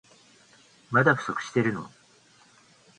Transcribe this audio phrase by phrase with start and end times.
[0.89, 1.91] まだ不足してるの？